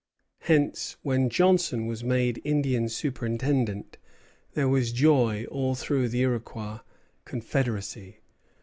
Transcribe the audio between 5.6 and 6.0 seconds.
through